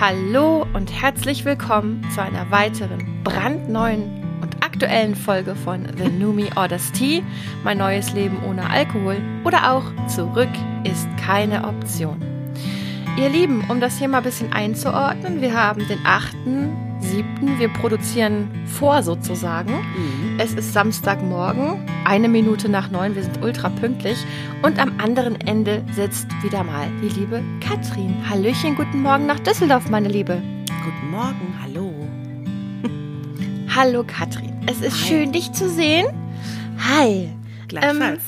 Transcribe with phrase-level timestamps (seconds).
[0.00, 6.92] Hallo und herzlich willkommen zu einer weiteren brandneuen und aktuellen Folge von The Numi Orders
[6.92, 7.24] Tea,
[7.64, 10.52] mein neues Leben ohne Alkohol oder auch Zurück
[10.84, 12.22] ist keine Option.
[13.18, 16.06] Ihr Lieben, um das hier mal ein bisschen einzuordnen, wir haben den
[17.08, 19.72] 8.7., wir produzieren vor sozusagen.
[19.72, 20.38] Mhm.
[20.38, 24.18] Es ist Samstagmorgen, eine Minute nach neun, wir sind ultra pünktlich
[24.62, 28.14] und am anderen Ende sitzt wieder mal die liebe Katrin.
[28.28, 30.42] Hallöchen, guten Morgen nach Düsseldorf, meine Liebe.
[30.84, 31.94] Guten Morgen, hallo.
[33.74, 35.08] Hallo Katrin, es ist Hi.
[35.08, 36.06] schön, dich zu sehen.
[36.88, 37.28] Hi.
[37.68, 38.00] Gleichfalls.
[38.00, 38.18] Ähm,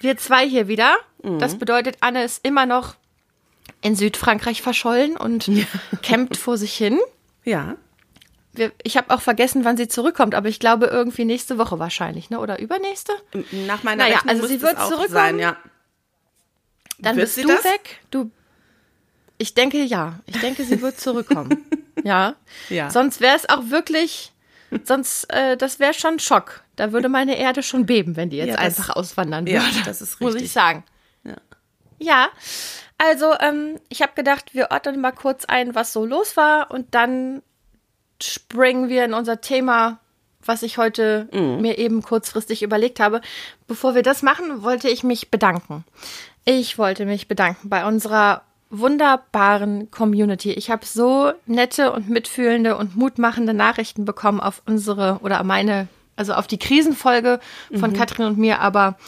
[0.00, 0.96] wir zwei hier wieder.
[1.22, 1.38] Mhm.
[1.38, 2.94] Das bedeutet, Anne ist immer noch
[3.80, 5.64] in Südfrankreich verschollen und ja.
[6.02, 6.98] campt vor sich hin.
[7.48, 7.76] Ja.
[8.52, 12.28] Wir, ich habe auch vergessen, wann sie zurückkommt, aber ich glaube irgendwie nächste Woche wahrscheinlich,
[12.30, 12.40] ne?
[12.40, 13.12] Oder übernächste?
[13.66, 15.08] Nach meiner naja, Rechnung also sie wird zurückkommen.
[15.08, 15.56] Sein, ja.
[16.98, 17.64] Dann wird bist du das?
[17.64, 18.00] weg.
[18.10, 18.30] Du.
[19.38, 20.18] Ich denke ja.
[20.26, 21.64] Ich denke, sie wird zurückkommen.
[22.04, 22.34] ja.
[22.68, 22.90] Ja.
[22.90, 24.32] Sonst wäre es auch wirklich.
[24.84, 26.62] Sonst, äh, das wäre schon Schock.
[26.76, 29.56] Da würde meine Erde schon beben, wenn die jetzt ja, das, einfach auswandern würde.
[29.58, 30.20] Ja, das ist richtig.
[30.20, 30.84] Muss ich sagen.
[31.24, 31.36] Ja.
[31.98, 32.28] Ja.
[32.98, 36.94] Also, ähm, ich habe gedacht, wir ordnen mal kurz ein, was so los war und
[36.94, 37.42] dann
[38.20, 40.00] springen wir in unser Thema,
[40.44, 41.60] was ich heute mhm.
[41.60, 43.20] mir eben kurzfristig überlegt habe.
[43.68, 45.84] Bevor wir das machen, wollte ich mich bedanken.
[46.44, 50.52] Ich wollte mich bedanken bei unserer wunderbaren Community.
[50.52, 56.32] Ich habe so nette und mitfühlende und mutmachende Nachrichten bekommen auf unsere oder meine also
[56.32, 57.38] auf die Krisenfolge
[57.78, 57.94] von mhm.
[57.94, 58.98] Katrin und mir, aber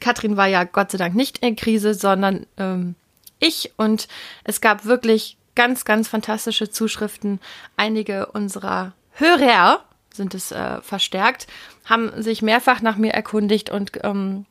[0.00, 2.96] Katrin war ja Gott sei Dank nicht in Krise, sondern ähm,
[3.40, 4.08] ich und
[4.44, 7.40] es gab wirklich ganz, ganz fantastische Zuschriften.
[7.76, 11.46] Einige unserer Hörer sind es äh, verstärkt,
[11.84, 14.46] haben sich mehrfach nach mir erkundigt und ähm,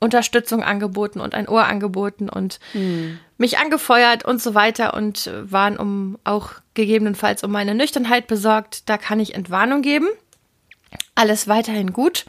[0.00, 3.20] Unterstützung angeboten und ein Ohr angeboten und hm.
[3.38, 8.88] mich angefeuert und so weiter und waren um auch gegebenenfalls um meine Nüchternheit besorgt.
[8.88, 10.08] Da kann ich Entwarnung geben.
[11.14, 12.26] Alles weiterhin gut.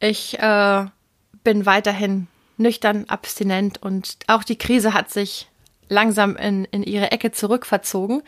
[0.00, 0.84] Ich äh,
[1.44, 2.26] bin weiterhin
[2.58, 5.48] nüchtern, abstinent und auch die Krise hat sich
[5.88, 8.22] langsam in, in ihre Ecke zurückverzogen.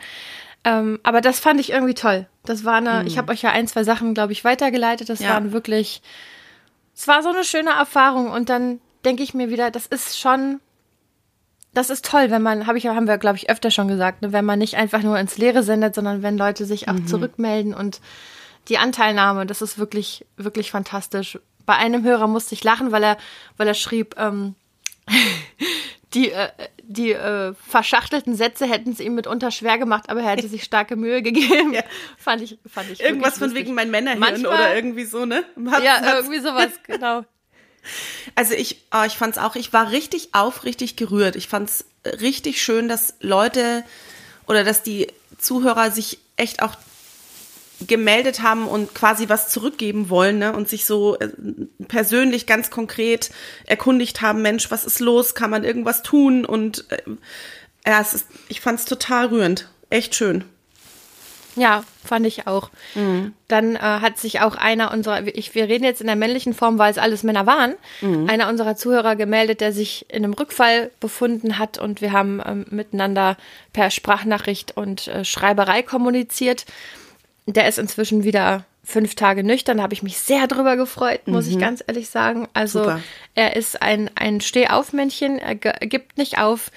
[0.63, 2.27] Ähm, aber das fand ich irgendwie toll.
[2.45, 3.07] Das war eine, mhm.
[3.07, 5.09] ich habe euch ja ein, zwei Sachen, glaube ich, weitergeleitet.
[5.09, 5.29] Das ja.
[5.29, 6.01] waren wirklich,
[6.95, 8.31] es war so eine schöne Erfahrung.
[8.31, 10.59] Und dann denke ich mir wieder, das ist schon,
[11.73, 14.33] das ist toll, wenn man, habe ich, haben wir, glaube ich, öfter schon gesagt, ne,
[14.33, 17.07] wenn man nicht einfach nur ins Leere sendet, sondern wenn Leute sich auch mhm.
[17.07, 18.01] zurückmelden und
[18.67, 23.17] die Anteilnahme, das ist wirklich, wirklich fantastisch bei einem Hörer musste ich lachen, weil er,
[23.57, 24.55] weil er schrieb, ähm,
[26.13, 26.49] die, äh,
[26.83, 30.95] die äh, verschachtelten Sätze hätten es ihm mitunter schwer gemacht, aber er hätte sich starke
[30.95, 31.73] Mühe gegeben.
[31.73, 31.83] Ja.
[32.17, 35.45] Fand ich, fand ich Irgendwas von wegen mein Männerhirn Manchmal, oder irgendwie so, ne?
[35.69, 37.23] Hat, ja, irgendwie sowas, genau.
[38.35, 41.35] Also ich, oh, ich fand's auch, ich war richtig aufrichtig gerührt.
[41.35, 43.83] Ich fand's richtig schön, dass Leute
[44.47, 45.07] oder dass die
[45.37, 46.75] Zuhörer sich echt auch
[47.87, 50.53] gemeldet haben und quasi was zurückgeben wollen ne?
[50.53, 51.29] und sich so äh,
[51.87, 53.31] persönlich ganz konkret
[53.65, 55.35] erkundigt haben, Mensch, was ist los?
[55.35, 56.45] Kann man irgendwas tun?
[56.45, 57.01] Und äh,
[57.87, 59.69] ja, es ist, ich fand es total rührend.
[59.89, 60.45] Echt schön.
[61.55, 62.69] Ja, fand ich auch.
[62.95, 63.33] Mhm.
[63.47, 66.77] Dann äh, hat sich auch einer unserer, ich, wir reden jetzt in der männlichen Form,
[66.77, 68.29] weil es alles Männer waren, mhm.
[68.29, 72.65] einer unserer Zuhörer gemeldet, der sich in einem Rückfall befunden hat und wir haben ähm,
[72.69, 73.35] miteinander
[73.73, 76.65] per Sprachnachricht und äh, Schreiberei kommuniziert.
[77.47, 79.77] Der ist inzwischen wieder fünf Tage nüchtern.
[79.77, 81.51] Da habe ich mich sehr drüber gefreut, muss mhm.
[81.51, 82.47] ich ganz ehrlich sagen.
[82.53, 82.99] Also Super.
[83.35, 86.71] er ist ein, ein Stehaufmännchen, er gibt nicht auf,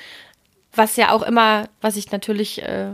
[0.72, 2.88] was ja auch immer, was ich natürlich äh,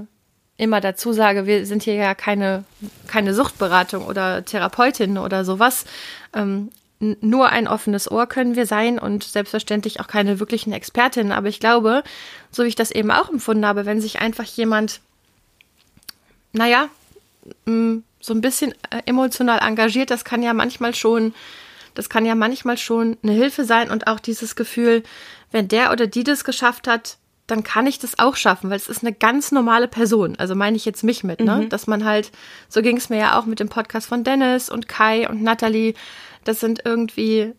[0.56, 2.64] immer dazu sage, wir sind hier ja keine,
[3.06, 5.86] keine Suchtberatung oder Therapeutin oder sowas.
[6.34, 11.32] Ähm, nur ein offenes Ohr können wir sein und selbstverständlich auch keine wirklichen Expertinnen.
[11.32, 12.02] Aber ich glaube,
[12.50, 15.00] so wie ich das eben auch empfunden habe, wenn sich einfach jemand,
[16.52, 16.90] naja,
[17.64, 21.34] Mm, so ein bisschen äh, emotional engagiert, das kann ja manchmal schon,
[21.94, 25.02] das kann ja manchmal schon eine Hilfe sein und auch dieses Gefühl,
[25.50, 27.16] wenn der oder die das geschafft hat,
[27.46, 30.36] dann kann ich das auch schaffen, weil es ist eine ganz normale Person.
[30.38, 31.56] Also meine ich jetzt mich mit, ne?
[31.56, 31.68] Mhm.
[31.68, 32.30] Dass man halt,
[32.68, 35.94] so ging es mir ja auch mit dem Podcast von Dennis und Kai und Natalie.
[36.44, 37.52] Das sind irgendwie,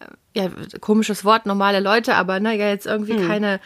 [0.00, 0.50] äh, ja,
[0.80, 3.28] komisches Wort, normale Leute, aber ne, ja, jetzt irgendwie mhm.
[3.28, 3.60] keine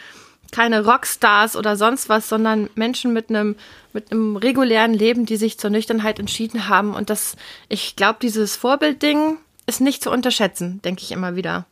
[0.53, 3.55] keine Rockstars oder sonst was, sondern Menschen mit einem
[3.91, 6.95] mit einem regulären Leben, die sich zur Nüchternheit entschieden haben.
[6.95, 7.35] Und das,
[7.69, 11.65] ich glaube, dieses Vorbildding ist nicht zu unterschätzen, denke ich immer wieder.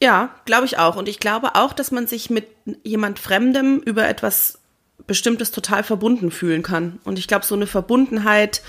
[0.00, 0.96] Ja, glaube ich auch.
[0.96, 2.46] Und ich glaube auch, dass man sich mit
[2.84, 4.58] jemand Fremdem über etwas
[5.06, 6.98] Bestimmtes total verbunden fühlen kann.
[7.04, 8.62] Und ich glaube, so eine Verbundenheit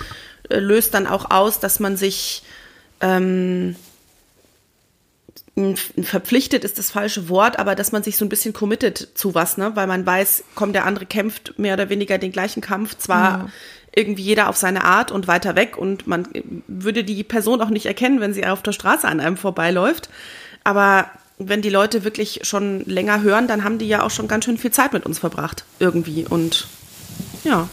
[0.49, 2.43] äh, löst dann auch aus, dass man sich
[3.01, 3.75] ähm,
[6.03, 9.57] verpflichtet ist das falsche Wort, aber dass man sich so ein bisschen committet zu was,
[9.57, 9.75] ne?
[9.75, 13.49] Weil man weiß, komm, der andere kämpft mehr oder weniger den gleichen Kampf, zwar ja.
[13.95, 16.27] irgendwie jeder auf seine Art und weiter weg und man
[16.67, 20.09] würde die Person auch nicht erkennen, wenn sie auf der Straße an einem vorbeiläuft.
[20.63, 21.09] Aber
[21.39, 24.57] wenn die Leute wirklich schon länger hören, dann haben die ja auch schon ganz schön
[24.57, 26.25] viel Zeit mit uns verbracht, irgendwie.
[26.27, 26.67] Und
[27.43, 27.67] ja.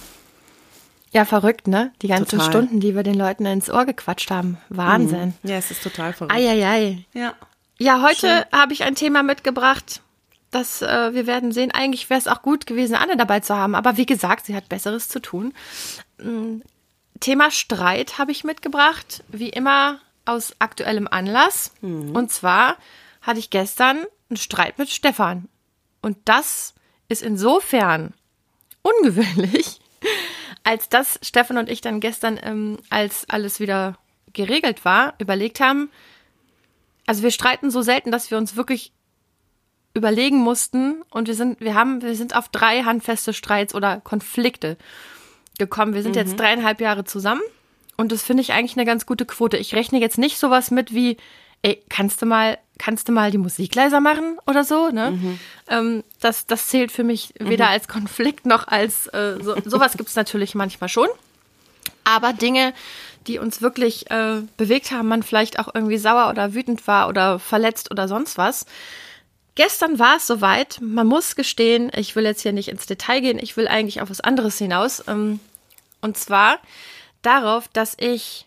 [1.13, 1.93] Ja, verrückt, ne?
[2.03, 2.47] Die ganzen total.
[2.49, 4.59] Stunden, die wir den Leuten ins Ohr gequatscht haben.
[4.69, 5.35] Wahnsinn.
[5.43, 5.51] Mhm.
[5.51, 6.35] Ja, es ist total verrückt.
[6.35, 7.05] Eieiei.
[7.13, 7.35] Ja.
[7.79, 10.01] Ja, heute habe ich ein Thema mitgebracht,
[10.51, 11.73] das äh, wir werden sehen.
[11.73, 14.69] Eigentlich wäre es auch gut gewesen, Anne dabei zu haben, aber wie gesagt, sie hat
[14.69, 15.53] Besseres zu tun.
[16.21, 16.63] Ähm,
[17.21, 21.73] Thema Streit habe ich mitgebracht, wie immer aus aktuellem Anlass.
[21.81, 22.15] Mhm.
[22.15, 22.77] Und zwar
[23.23, 25.49] hatte ich gestern einen Streit mit Stefan.
[26.03, 26.75] Und das
[27.09, 28.15] ist insofern
[28.83, 29.81] ungewöhnlich,
[30.65, 33.99] als dass Stefan und ich dann gestern, ähm, als alles wieder
[34.33, 35.91] geregelt war, überlegt haben,
[37.07, 38.93] also wir streiten so selten, dass wir uns wirklich
[39.95, 44.77] überlegen mussten und wir sind, wir haben, wir sind auf drei handfeste Streits oder Konflikte
[45.59, 45.95] gekommen.
[45.95, 46.23] Wir sind mhm.
[46.23, 47.43] jetzt dreieinhalb Jahre zusammen
[47.97, 49.57] und das finde ich eigentlich eine ganz gute Quote.
[49.57, 51.17] Ich rechne jetzt nicht sowas mit wie,
[51.63, 55.13] ey, kannst du mal, kannst du mal die Musik leiser machen oder so, ne?
[55.13, 55.39] Mhm.
[55.69, 57.71] Ähm, das, das zählt für mich weder mhm.
[57.71, 61.09] als Konflikt noch als, äh, so, sowas gibt es natürlich manchmal schon.
[62.03, 62.75] Aber Dinge,
[63.27, 67.39] die uns wirklich äh, bewegt haben, man vielleicht auch irgendwie sauer oder wütend war oder
[67.39, 68.67] verletzt oder sonst was.
[69.55, 73.39] Gestern war es soweit, man muss gestehen, ich will jetzt hier nicht ins Detail gehen,
[73.39, 75.05] ich will eigentlich auf was anderes hinaus.
[75.07, 75.39] Ähm,
[76.01, 76.59] und zwar
[77.23, 78.47] darauf, dass ich,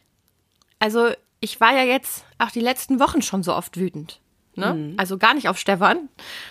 [0.79, 1.09] also
[1.39, 4.19] ich war ja jetzt auch die letzten Wochen schon so oft wütend.
[4.57, 4.73] Ne?
[4.73, 4.93] Mhm.
[4.97, 6.09] Also gar nicht auf Stefan,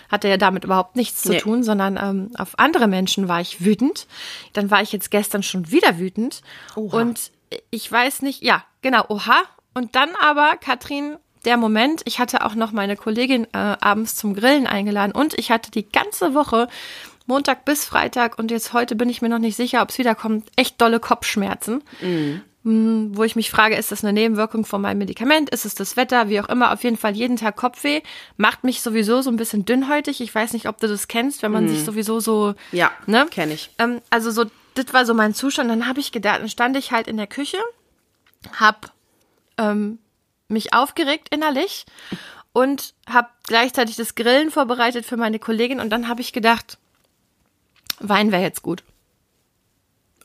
[0.09, 1.39] hatte ja damit überhaupt nichts zu nee.
[1.39, 4.07] tun, sondern ähm, auf andere Menschen war ich wütend.
[4.53, 6.41] Dann war ich jetzt gestern schon wieder wütend.
[6.75, 7.01] Oha.
[7.01, 7.31] Und
[7.69, 9.43] ich weiß nicht, ja, genau, oha.
[9.73, 14.33] Und dann aber, Katrin, der Moment, ich hatte auch noch meine Kollegin äh, abends zum
[14.33, 16.67] Grillen eingeladen und ich hatte die ganze Woche,
[17.25, 20.47] Montag bis Freitag und jetzt heute bin ich mir noch nicht sicher, ob es wiederkommt,
[20.55, 21.83] echt dolle Kopfschmerzen.
[22.01, 22.41] Mhm.
[22.63, 25.49] Hm, wo ich mich frage, ist das eine Nebenwirkung von meinem Medikament?
[25.49, 26.27] Ist es das Wetter?
[26.27, 26.73] Wie auch immer.
[26.73, 28.01] Auf jeden Fall jeden Tag Kopfweh.
[28.35, 30.19] Macht mich sowieso so ein bisschen dünnhäutig.
[30.19, 31.69] Ich weiß nicht, ob du das kennst, wenn man mhm.
[31.69, 32.55] sich sowieso so.
[32.73, 33.25] Ja, ne?
[33.31, 33.69] kenne ich.
[33.77, 34.45] Ähm, also so,
[34.77, 35.69] das war so mein Zustand.
[35.69, 37.57] Dann habe ich gedacht, dann stand ich halt in der Küche,
[38.59, 38.93] hab
[39.57, 39.99] ähm,
[40.47, 41.85] mich aufgeregt innerlich
[42.53, 46.77] und habe gleichzeitig das Grillen vorbereitet für meine Kollegin und dann habe ich gedacht,
[47.99, 48.83] Wein wäre jetzt gut.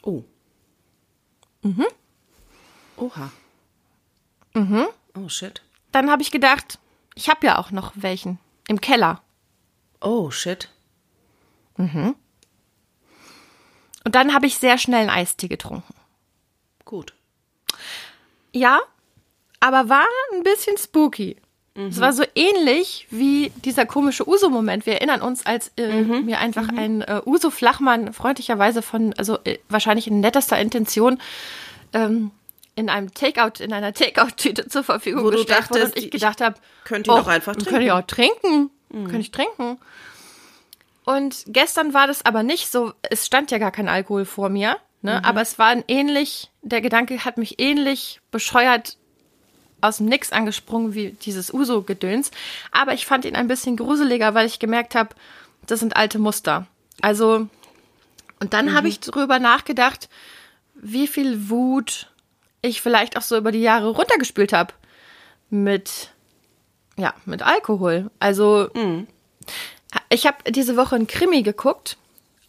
[0.02, 0.22] Oh.
[1.62, 1.87] Mhm.
[2.96, 3.31] Oha.
[4.55, 4.87] Mhm.
[5.14, 5.62] Oh shit.
[5.90, 6.78] Dann habe ich gedacht,
[7.14, 8.38] ich habe ja auch noch welchen
[8.69, 9.22] im Keller.
[10.00, 10.69] Oh shit.
[11.76, 12.14] Mhm.
[14.04, 15.94] Und dann habe ich sehr schnell einen Eistee getrunken.
[16.84, 17.12] Gut.
[18.52, 18.81] Ja,
[19.60, 20.04] aber war
[20.34, 21.37] ein bisschen spooky.
[21.75, 21.87] Mhm.
[21.87, 24.84] Es war so ähnlich wie dieser komische Uso-Moment.
[24.84, 26.26] Wir erinnern uns, als äh, mhm.
[26.26, 26.78] mir einfach mhm.
[26.78, 31.19] ein äh, Uso-Flachmann freundlicherweise von, also äh, wahrscheinlich in nettester Intention,
[31.93, 32.31] ähm,
[32.75, 36.56] in einem Takeout, in einer Takeout-Tüte zur Verfügung Wo gestellt wurde und ich gedacht habe,
[36.84, 37.70] könnte ich oh, auch einfach trinken.
[37.70, 38.70] Könnte ich auch trinken.
[38.90, 39.78] Könnte ich trinken.
[41.04, 44.76] Und gestern war das aber nicht so, es stand ja gar kein Alkohol vor mir,
[45.02, 45.19] ne?
[45.19, 45.25] Mhm.
[45.25, 48.96] aber es war ein ähnlich, der Gedanke hat mich ähnlich bescheuert
[49.81, 52.31] aus dem Nix angesprungen wie dieses Uso-Gedöns.
[52.70, 55.17] Aber ich fand ihn ein bisschen gruseliger, weil ich gemerkt habe,
[55.67, 56.67] das sind alte Muster.
[57.00, 57.48] Also,
[58.38, 58.74] und dann mhm.
[58.74, 60.08] habe ich darüber nachgedacht,
[60.74, 62.12] wie viel Wut
[62.60, 64.72] ich vielleicht auch so über die Jahre runtergespült habe
[65.50, 66.12] mit
[66.96, 68.10] ja, mit Alkohol.
[68.19, 69.06] Also mhm.
[70.08, 71.96] Ich habe diese Woche ein Krimi geguckt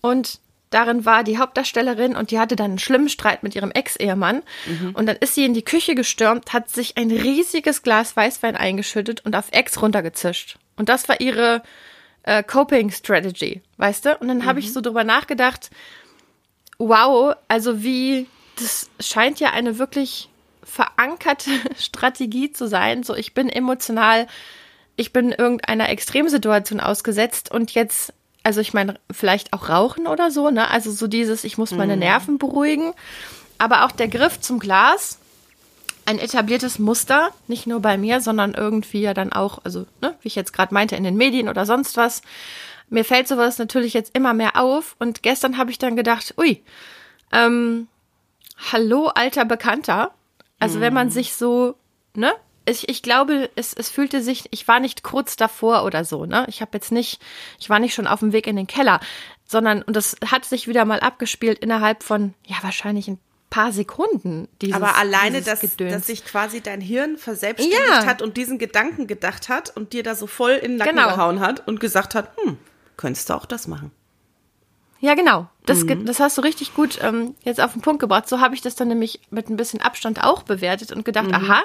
[0.01, 4.41] und darin war die Hauptdarstellerin und die hatte dann einen schlimmen Streit mit ihrem Ex-Ehemann
[4.65, 4.91] mhm.
[4.95, 9.25] und dann ist sie in die Küche gestürmt, hat sich ein riesiges Glas Weißwein eingeschüttet
[9.25, 10.57] und auf Ex runtergezischt.
[10.75, 11.61] Und das war ihre
[12.23, 14.17] äh, Coping Strategy, weißt du?
[14.17, 14.45] Und dann mhm.
[14.45, 15.69] habe ich so drüber nachgedacht,
[16.79, 20.29] wow, also wie das scheint ja eine wirklich
[20.63, 23.03] verankerte Strategie zu sein.
[23.03, 24.27] So, ich bin emotional,
[24.95, 30.49] ich bin irgendeiner Extremsituation ausgesetzt und jetzt, also ich meine, vielleicht auch rauchen oder so,
[30.49, 30.69] ne?
[30.69, 31.99] Also so dieses, ich muss meine mhm.
[31.99, 32.93] Nerven beruhigen.
[33.57, 35.19] Aber auch der Griff zum Glas,
[36.05, 40.27] ein etabliertes Muster, nicht nur bei mir, sondern irgendwie ja dann auch, also, ne, wie
[40.27, 42.21] ich jetzt gerade meinte, in den Medien oder sonst was.
[42.89, 46.61] Mir fällt sowas natürlich jetzt immer mehr auf und gestern habe ich dann gedacht, ui,
[47.31, 47.87] ähm,
[48.71, 50.11] Hallo, alter Bekannter.
[50.59, 51.13] Also, wenn man hm.
[51.13, 51.75] sich so,
[52.15, 52.33] ne?
[52.65, 56.45] Ich, ich glaube, es, es fühlte sich, ich war nicht kurz davor oder so, ne?
[56.47, 57.21] Ich habe jetzt nicht,
[57.59, 58.99] ich war nicht schon auf dem Weg in den Keller,
[59.45, 64.47] sondern, und das hat sich wieder mal abgespielt innerhalb von, ja, wahrscheinlich ein paar Sekunden.
[64.61, 68.05] Dieses, Aber alleine, dass, dass sich quasi dein Hirn verselbstständigt ja.
[68.05, 71.09] hat und diesen Gedanken gedacht hat und dir da so voll in den Nacken genau.
[71.09, 72.57] gehauen hat und gesagt hat, hm,
[72.97, 73.91] könntest du auch das machen.
[75.01, 75.49] Ja, genau.
[75.65, 76.05] Das, mhm.
[76.05, 78.27] das hast du richtig gut ähm, jetzt auf den Punkt gebracht.
[78.27, 81.35] So habe ich das dann nämlich mit ein bisschen Abstand auch bewertet und gedacht, mhm.
[81.35, 81.61] aha,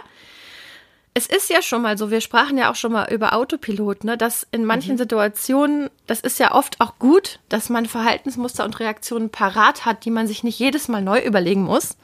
[1.14, 4.16] es ist ja schon mal so, wir sprachen ja auch schon mal über Autopilot, ne,
[4.16, 4.98] dass in manchen mhm.
[4.98, 10.10] Situationen, das ist ja oft auch gut, dass man Verhaltensmuster und Reaktionen parat hat, die
[10.10, 11.96] man sich nicht jedes Mal neu überlegen muss.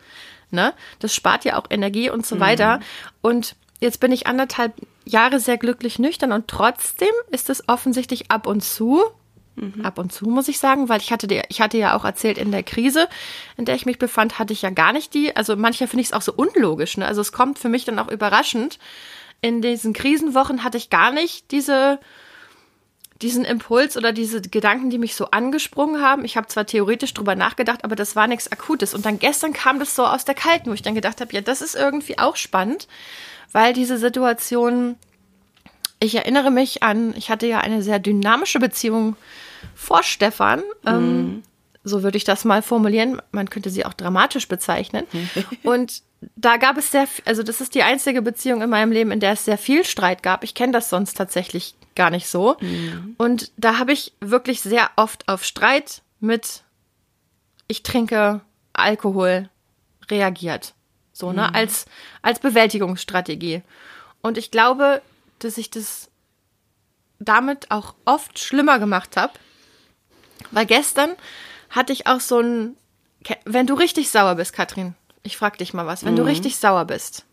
[0.50, 0.72] Ne?
[0.98, 2.40] Das spart ja auch Energie und so mhm.
[2.40, 2.80] weiter.
[3.22, 8.46] Und jetzt bin ich anderthalb Jahre sehr glücklich nüchtern und trotzdem ist es offensichtlich ab
[8.46, 9.02] und zu,
[9.56, 9.84] Mhm.
[9.84, 12.38] Ab und zu muss ich sagen, weil ich hatte dir, ich hatte ja auch erzählt,
[12.38, 13.08] in der Krise,
[13.56, 15.34] in der ich mich befand, hatte ich ja gar nicht die.
[15.36, 16.96] Also manchmal finde ich es auch so unlogisch.
[16.96, 17.06] Ne?
[17.06, 18.78] Also es kommt für mich dann auch überraschend.
[19.40, 22.00] In diesen Krisenwochen hatte ich gar nicht diese,
[23.22, 26.24] diesen Impuls oder diese Gedanken, die mich so angesprungen haben.
[26.24, 28.92] Ich habe zwar theoretisch drüber nachgedacht, aber das war nichts Akutes.
[28.92, 31.40] Und dann gestern kam das so aus der Kalten, wo ich dann gedacht habe, ja,
[31.40, 32.88] das ist irgendwie auch spannend,
[33.52, 34.96] weil diese Situation
[36.00, 39.16] ich erinnere mich an, ich hatte ja eine sehr dynamische Beziehung
[39.74, 40.62] vor Stefan.
[40.86, 41.42] Ähm, mhm.
[41.82, 43.20] so würde ich das mal formulieren.
[43.32, 45.06] Man könnte sie auch dramatisch bezeichnen.
[45.62, 46.02] Und
[46.36, 49.32] da gab es sehr, also das ist die einzige Beziehung in meinem Leben, in der
[49.32, 50.44] es sehr viel Streit gab.
[50.44, 52.56] Ich kenne das sonst tatsächlich gar nicht so.
[52.60, 53.14] Mhm.
[53.18, 56.62] Und da habe ich wirklich sehr oft auf Streit mit
[57.66, 58.40] ich trinke
[58.72, 59.48] Alkohol
[60.10, 60.74] reagiert.
[61.12, 61.54] So, ne, mhm.
[61.54, 61.86] als,
[62.22, 63.62] als Bewältigungsstrategie.
[64.20, 65.00] Und ich glaube,
[65.38, 66.10] dass ich das
[67.18, 69.32] damit auch oft schlimmer gemacht habe.
[70.54, 71.16] Weil gestern
[71.68, 72.76] hatte ich auch so ein,
[73.44, 74.94] wenn du richtig sauer bist, Katrin,
[75.24, 76.18] ich frag dich mal was, wenn mhm.
[76.18, 77.26] du richtig sauer bist,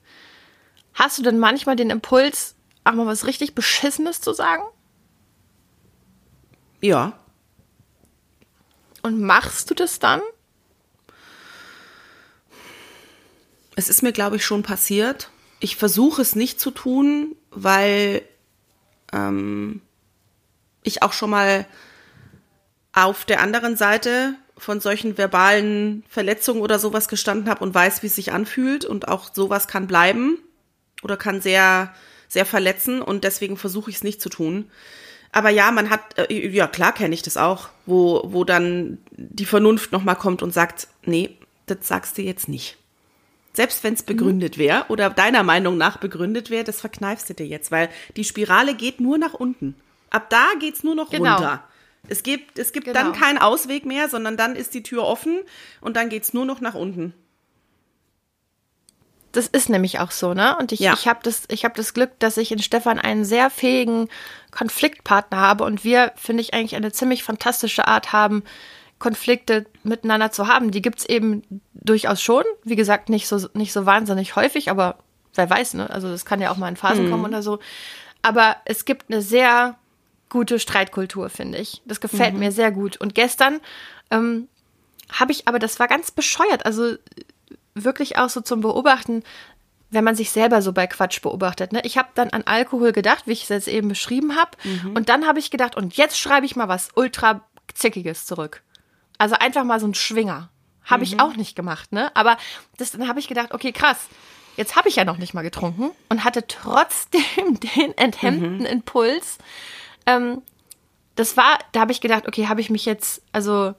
[0.96, 4.64] hast du denn manchmal den Impuls, auch mal was richtig Beschissenes zu sagen?
[6.82, 7.14] Ja.
[9.04, 10.22] Und machst du das dann?
[13.76, 15.30] Es ist mir, glaube ich, schon passiert.
[15.60, 18.24] Ich versuche es nicht zu tun, weil
[19.14, 19.82] ähm,
[20.82, 21.68] ich auch schon mal
[22.94, 28.08] auf der anderen Seite von solchen verbalen Verletzungen oder sowas gestanden habe und weiß, wie
[28.08, 30.38] es sich anfühlt und auch sowas kann bleiben
[31.02, 31.94] oder kann sehr
[32.28, 34.70] sehr verletzen und deswegen versuche ich es nicht zu tun.
[35.34, 39.46] Aber ja, man hat äh, ja klar kenne ich das auch, wo wo dann die
[39.46, 42.78] Vernunft noch mal kommt und sagt, nee, das sagst du jetzt nicht.
[43.54, 47.46] Selbst wenn es begründet wäre oder deiner Meinung nach begründet wäre, das verkneifst du dir
[47.46, 49.76] jetzt, weil die Spirale geht nur nach unten.
[50.10, 51.36] Ab da geht's nur noch genau.
[51.36, 51.64] runter.
[52.08, 53.00] Es gibt, es gibt genau.
[53.00, 55.40] dann keinen Ausweg mehr, sondern dann ist die Tür offen
[55.80, 57.14] und dann geht's nur noch nach unten.
[59.32, 60.58] Das ist nämlich auch so, ne?
[60.58, 60.94] Und ich, ja.
[60.94, 64.10] ich habe das, ich hab das Glück, dass ich in Stefan einen sehr fähigen
[64.52, 68.44] Konfliktpartner habe und wir, finde ich, eigentlich eine ziemlich fantastische Art haben,
[69.00, 70.72] Konflikte miteinander zu haben.
[70.72, 71.44] Die gibt's eben
[71.74, 72.44] durchaus schon.
[72.64, 74.98] Wie gesagt, nicht so, nicht so wahnsinnig häufig, aber
[75.34, 75.90] wer weiß, ne?
[75.90, 77.12] Also das kann ja auch mal in Phasen mhm.
[77.12, 77.60] kommen oder so.
[78.22, 79.78] Aber es gibt eine sehr
[80.32, 81.84] gute Streitkultur, finde ich.
[81.86, 82.40] Das gefällt mhm.
[82.40, 82.98] mir sehr gut.
[82.98, 83.60] Und gestern
[84.10, 84.48] ähm,
[85.12, 86.66] habe ich, aber das war ganz bescheuert.
[86.66, 86.96] Also
[87.76, 89.24] wirklich auch so zum Beobachten,
[89.92, 91.74] wenn man sich selber so bei Quatsch beobachtet.
[91.74, 91.82] Ne?
[91.84, 94.52] Ich habe dann an Alkohol gedacht, wie ich es jetzt eben beschrieben habe.
[94.64, 94.96] Mhm.
[94.96, 98.64] Und dann habe ich gedacht, und jetzt schreibe ich mal was ultra zickiges zurück.
[99.18, 100.50] Also einfach mal so ein Schwinger.
[100.86, 101.20] Habe ich mhm.
[101.20, 102.10] auch nicht gemacht, ne?
[102.16, 102.38] Aber
[102.78, 104.08] das, dann habe ich gedacht, okay, krass.
[104.58, 108.66] Jetzt habe ich ja noch nicht mal getrunken und hatte trotzdem den enthemmten mhm.
[108.66, 109.38] Impuls.
[110.18, 110.42] Ähm,
[111.16, 113.74] das war, da habe ich gedacht, okay, habe ich mich jetzt, also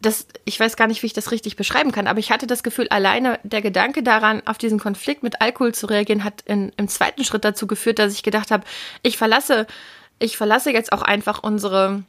[0.00, 2.62] das, ich weiß gar nicht, wie ich das richtig beschreiben kann, aber ich hatte das
[2.62, 6.88] Gefühl, alleine der Gedanke daran, auf diesen Konflikt mit Alkohol zu reagieren, hat in, im
[6.88, 8.64] zweiten Schritt dazu geführt, dass ich gedacht habe,
[9.02, 9.66] ich verlasse,
[10.18, 12.04] ich verlasse jetzt auch einfach unsere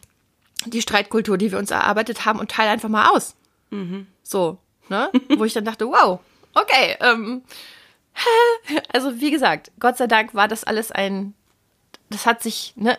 [0.65, 3.35] die Streitkultur, die wir uns erarbeitet haben, und teile einfach mal aus.
[3.69, 4.07] Mhm.
[4.23, 4.57] So,
[4.89, 5.11] ne?
[5.37, 6.19] Wo ich dann dachte, wow,
[6.53, 6.97] okay.
[6.99, 7.43] Ähm,
[8.93, 11.33] also wie gesagt, Gott sei Dank war das alles ein,
[12.09, 12.97] das hat sich ne,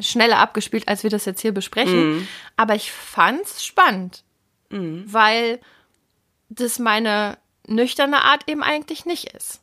[0.00, 2.16] schneller abgespielt, als wir das jetzt hier besprechen.
[2.16, 2.28] Mhm.
[2.56, 4.24] Aber ich fand's spannend,
[4.70, 5.04] mhm.
[5.06, 5.60] weil
[6.48, 9.60] das meine nüchterne Art eben eigentlich nicht ist.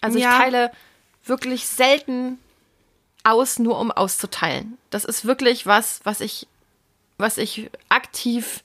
[0.00, 0.30] Also ja.
[0.30, 0.70] ich teile
[1.24, 2.38] wirklich selten
[3.24, 4.78] aus, nur um auszuteilen.
[4.90, 6.46] Das ist wirklich was, was ich,
[7.18, 8.62] was ich aktiv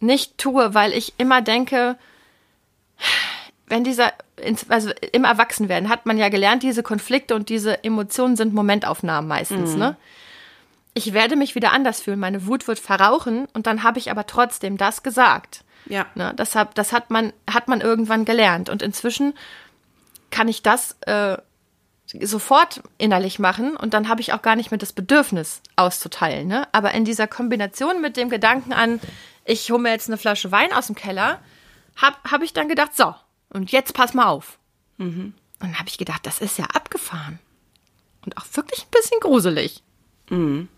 [0.00, 1.96] nicht tue, weil ich immer denke,
[3.66, 4.12] wenn dieser,
[4.68, 9.72] also im Erwachsenwerden hat man ja gelernt, diese Konflikte und diese Emotionen sind Momentaufnahmen meistens,
[9.72, 9.78] mhm.
[9.78, 9.96] ne?
[10.94, 14.26] Ich werde mich wieder anders fühlen, meine Wut wird verrauchen und dann habe ich aber
[14.26, 15.64] trotzdem das gesagt.
[15.86, 16.04] Ja.
[16.14, 16.34] Ne?
[16.36, 19.32] Das, hab, das hat man, hat man irgendwann gelernt und inzwischen
[20.30, 21.38] kann ich das äh,
[22.20, 26.46] sofort innerlich machen und dann habe ich auch gar nicht mehr das Bedürfnis auszuteilen.
[26.46, 26.68] Ne?
[26.72, 29.00] Aber in dieser Kombination mit dem Gedanken an,
[29.46, 31.38] ich hole mir jetzt eine Flasche Wein aus dem Keller
[31.96, 33.14] habe hab ich dann gedacht, so,
[33.52, 34.58] und jetzt pass mal auf.
[34.98, 35.34] Mhm.
[35.60, 37.38] Und dann habe ich gedacht, das ist ja abgefahren.
[38.24, 39.82] Und auch wirklich ein bisschen gruselig.
[40.30, 40.68] Mhm.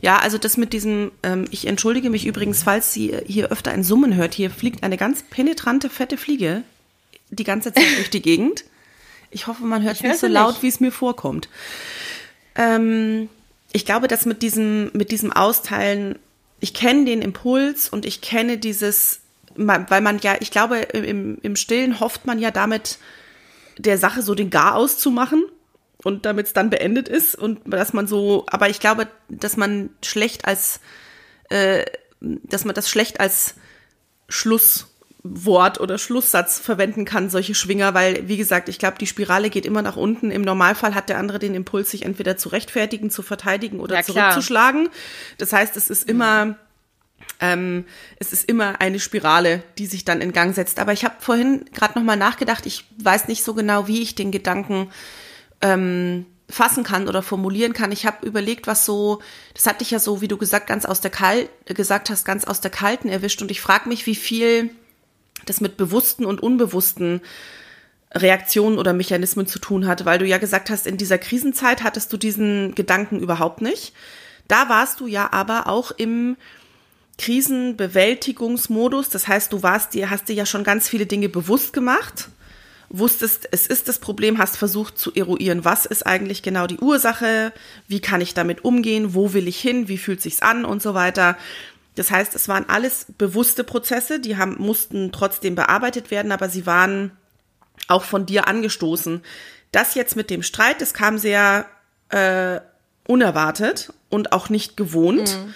[0.00, 3.84] Ja, also das mit diesem, ähm, ich entschuldige mich übrigens, falls Sie hier öfter ein
[3.84, 4.34] Summen hört.
[4.34, 6.62] Hier fliegt eine ganz penetrante, fette Fliege
[7.30, 8.64] die ganze Zeit durch die Gegend.
[9.30, 11.48] Ich hoffe, man hört nicht so laut, wie es mir vorkommt.
[12.54, 13.28] Ähm,
[13.72, 16.18] ich glaube, dass mit diesem, mit diesem Austeilen,
[16.60, 19.20] ich kenne den Impuls und ich kenne dieses,
[19.56, 22.98] weil man ja, ich glaube, im, im Stillen hofft man ja damit,
[23.78, 25.44] der Sache so den Gar auszumachen
[26.02, 29.90] und damit es dann beendet ist und dass man so, aber ich glaube, dass man
[30.02, 30.80] schlecht als,
[31.50, 31.84] äh,
[32.20, 33.54] dass man das schlecht als
[34.28, 34.92] Schluss
[35.28, 39.66] Wort oder Schlusssatz verwenden kann, solche Schwinger, weil, wie gesagt, ich glaube, die Spirale geht
[39.66, 40.30] immer nach unten.
[40.30, 44.02] Im Normalfall hat der andere den Impuls, sich entweder zu rechtfertigen, zu verteidigen oder ja,
[44.02, 44.88] zurückzuschlagen.
[45.38, 46.56] Das heißt, es ist immer,
[47.40, 47.84] ähm,
[48.18, 50.78] es ist immer eine Spirale, die sich dann in Gang setzt.
[50.78, 54.30] Aber ich habe vorhin gerade nochmal nachgedacht, ich weiß nicht so genau, wie ich den
[54.30, 54.90] Gedanken
[55.60, 57.92] ähm, fassen kann oder formulieren kann.
[57.92, 59.20] Ich habe überlegt, was so,
[59.54, 62.44] das hatte ich ja so, wie du gesagt, ganz aus der Kal gesagt hast, ganz
[62.44, 63.42] aus der Kalten erwischt.
[63.42, 64.70] Und ich frage mich, wie viel
[65.44, 67.20] das mit bewussten und unbewussten
[68.12, 72.12] Reaktionen oder Mechanismen zu tun hat, weil du ja gesagt hast, in dieser Krisenzeit hattest
[72.12, 73.92] du diesen Gedanken überhaupt nicht.
[74.48, 76.36] Da warst du ja aber auch im
[77.18, 79.08] Krisenbewältigungsmodus.
[79.08, 82.28] Das heißt, du warst dir, hast dir ja schon ganz viele Dinge bewusst gemacht,
[82.88, 87.52] wusstest, es ist das Problem, hast versucht zu eruieren, was ist eigentlich genau die Ursache,
[87.88, 90.94] wie kann ich damit umgehen, wo will ich hin, wie fühlt sich's an und so
[90.94, 91.36] weiter.
[91.94, 96.66] Das heißt, es waren alles bewusste Prozesse, die haben, mussten trotzdem bearbeitet werden, aber sie
[96.66, 97.10] waren
[97.88, 99.22] auch von dir angestoßen.
[99.72, 101.66] Das jetzt mit dem Streit, das kam sehr
[102.10, 102.60] äh,
[103.08, 105.38] unerwartet und auch nicht gewohnt.
[105.38, 105.54] Mhm.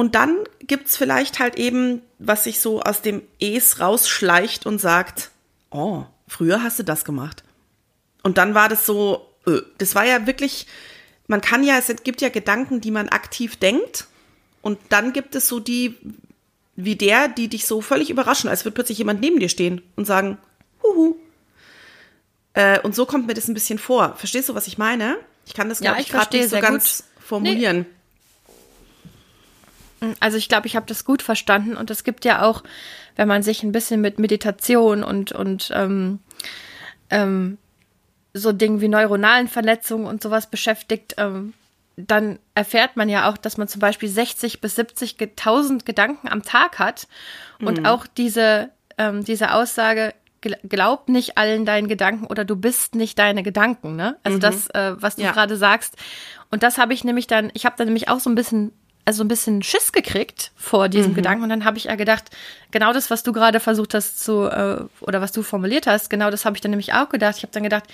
[0.00, 5.30] Und dann gibt's vielleicht halt eben, was sich so aus dem Es rausschleicht und sagt,
[5.70, 7.44] oh, früher hast du das gemacht.
[8.22, 10.66] Und dann war das so, öh, das war ja wirklich,
[11.26, 14.06] man kann ja, es gibt ja Gedanken, die man aktiv denkt
[14.62, 15.96] und dann gibt es so die,
[16.76, 20.06] wie der, die dich so völlig überraschen, als würde plötzlich jemand neben dir stehen und
[20.06, 20.38] sagen,
[20.82, 21.16] huhu.
[22.54, 24.14] Äh, und so kommt mir das ein bisschen vor.
[24.16, 25.18] Verstehst du, was ich meine?
[25.44, 27.26] Ich kann das, ja, ich, gerade nicht so ganz gut.
[27.26, 27.80] formulieren.
[27.80, 27.99] Nee.
[30.20, 32.62] Also ich glaube, ich habe das gut verstanden und es gibt ja auch,
[33.16, 36.20] wenn man sich ein bisschen mit Meditation und, und ähm,
[37.10, 37.58] ähm,
[38.32, 41.52] so Dingen wie neuronalen Verletzungen und sowas beschäftigt, ähm,
[41.96, 46.78] dann erfährt man ja auch, dass man zum Beispiel 60 bis 70.000 Gedanken am Tag
[46.78, 47.08] hat.
[47.60, 47.86] Und mhm.
[47.86, 53.42] auch diese, ähm, diese Aussage, glaub nicht allen deinen Gedanken oder du bist nicht deine
[53.42, 54.16] Gedanken, ne?
[54.22, 54.40] Also mhm.
[54.40, 55.32] das, äh, was du ja.
[55.32, 55.96] gerade sagst.
[56.50, 58.72] Und das habe ich nämlich dann, ich habe dann nämlich auch so ein bisschen,
[59.04, 61.16] also ein bisschen Schiss gekriegt vor diesem mhm.
[61.16, 61.42] Gedanken.
[61.44, 62.30] Und dann habe ich ja gedacht,
[62.70, 66.30] genau das, was du gerade versucht hast zu, äh, oder was du formuliert hast, genau
[66.30, 67.36] das habe ich dann nämlich auch gedacht.
[67.38, 67.84] Ich habe dann gedacht,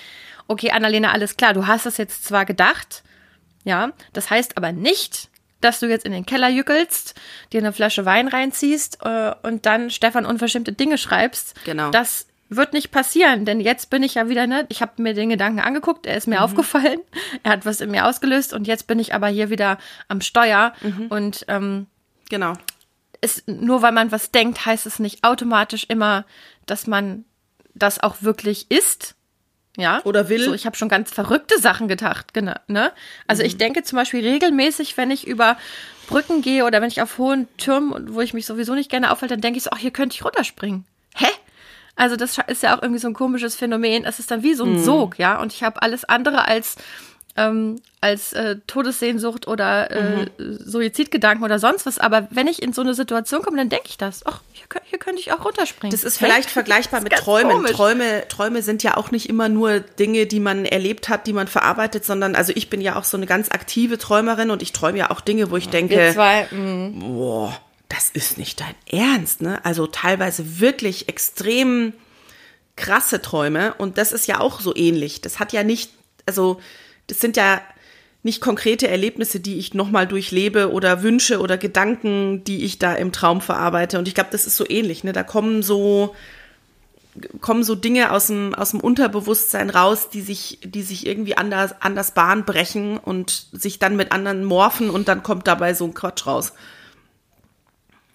[0.48, 3.02] okay, Annalena, alles klar, du hast es jetzt zwar gedacht,
[3.64, 5.28] ja, das heißt aber nicht,
[5.60, 7.14] dass du jetzt in den Keller jückelst,
[7.52, 11.54] dir eine Flasche Wein reinziehst äh, und dann Stefan unverschämte Dinge schreibst.
[11.64, 11.90] Genau.
[11.90, 15.30] Das wird nicht passieren, denn jetzt bin ich ja wieder, ne, ich habe mir den
[15.30, 16.42] Gedanken angeguckt, er ist mir mhm.
[16.42, 17.00] aufgefallen,
[17.42, 19.78] er hat was in mir ausgelöst und jetzt bin ich aber hier wieder
[20.08, 21.06] am Steuer mhm.
[21.08, 21.86] und ähm,
[22.28, 22.54] genau.
[23.20, 26.24] Ist, nur weil man was denkt, heißt es nicht automatisch immer,
[26.66, 27.24] dass man
[27.74, 29.14] das auch wirklich ist.
[29.78, 30.00] Ja.
[30.04, 30.42] Oder will.
[30.42, 32.54] So, ich habe schon ganz verrückte Sachen gedacht, genau.
[32.66, 32.92] Ne?
[33.26, 33.48] Also mhm.
[33.48, 35.56] ich denke zum Beispiel regelmäßig, wenn ich über
[36.06, 39.34] Brücken gehe oder wenn ich auf hohen Türmen, wo ich mich sowieso nicht gerne aufhalte,
[39.34, 40.84] dann denke ich so, ach, hier könnte ich runterspringen.
[41.96, 44.04] Also das ist ja auch irgendwie so ein komisches Phänomen.
[44.04, 44.84] Es ist dann wie so ein mhm.
[44.84, 45.40] Sog, ja.
[45.40, 46.76] Und ich habe alles andere als
[47.36, 50.58] ähm, als äh, Todessehnsucht oder äh, mhm.
[50.58, 51.98] Suizidgedanken oder sonst was.
[51.98, 54.24] Aber wenn ich in so eine Situation komme, dann denke ich das.
[54.24, 55.90] Ach, hier, hier, könnte ich auch runterspringen.
[55.90, 56.52] Das ist vielleicht hey?
[56.52, 57.66] vergleichbar mit Träumen.
[57.66, 58.26] Träume.
[58.28, 62.04] Träume sind ja auch nicht immer nur Dinge, die man erlebt hat, die man verarbeitet,
[62.04, 65.10] sondern also ich bin ja auch so eine ganz aktive Träumerin und ich träume ja
[65.10, 67.00] auch Dinge, wo ich denke, zwei, mm.
[67.00, 69.64] boah, das ist nicht dein Ernst, ne?
[69.64, 71.92] Also teilweise wirklich extrem
[72.74, 75.20] krasse Träume und das ist ja auch so ähnlich.
[75.20, 75.92] Das hat ja nicht,
[76.26, 76.60] also
[77.06, 77.60] das sind ja
[78.22, 83.12] nicht konkrete Erlebnisse, die ich nochmal durchlebe oder Wünsche oder Gedanken, die ich da im
[83.12, 83.98] Traum verarbeite.
[83.98, 85.04] Und ich glaube, das ist so ähnlich.
[85.04, 85.12] Ne?
[85.12, 86.14] Da kommen so,
[87.40, 91.76] kommen so Dinge aus dem, aus dem Unterbewusstsein raus, die sich, die sich irgendwie anders,
[91.80, 95.94] anders Bahn brechen und sich dann mit anderen morphen und dann kommt dabei so ein
[95.94, 96.52] Quatsch raus.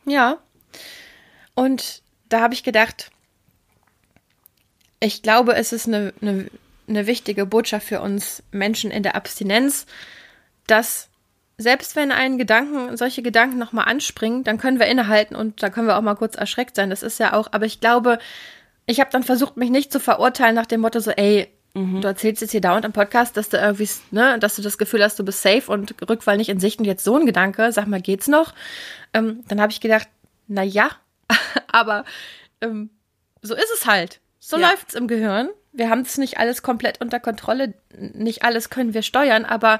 [0.06, 0.38] Ja.
[1.56, 3.12] Und da habe ich gedacht,
[5.00, 6.50] ich glaube, es ist eine, eine
[6.92, 9.86] eine wichtige Botschaft für uns Menschen in der Abstinenz,
[10.68, 11.10] dass
[11.58, 15.88] selbst wenn einen Gedanken, solche Gedanken nochmal anspringen, dann können wir innehalten und da können
[15.88, 16.90] wir auch mal kurz erschreckt sein.
[16.90, 18.20] Das ist ja auch, aber ich glaube,
[18.86, 22.02] ich habe dann versucht, mich nicht zu verurteilen nach dem Motto so, ey, mhm.
[22.02, 25.04] du erzählst jetzt hier dauernd am Podcast, dass du irgendwie, ne, dass du das Gefühl
[25.04, 27.88] hast, du bist safe und Rückfall nicht in Sicht und jetzt so ein Gedanke, sag
[27.88, 28.54] mal, geht's noch?
[29.14, 30.08] Ähm, dann habe ich gedacht,
[30.48, 30.90] na ja,
[31.68, 32.06] aber
[32.62, 32.90] ähm,
[33.42, 34.20] so ist es halt.
[34.40, 34.70] So ja.
[34.70, 35.50] läuft's im Gehirn.
[35.72, 39.80] Wir haben es nicht alles komplett unter Kontrolle, nicht alles können wir steuern, aber